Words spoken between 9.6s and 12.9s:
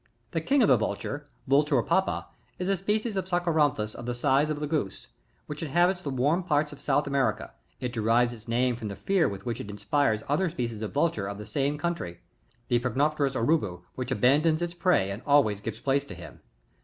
it inspires another species of Vulture of the same country, (the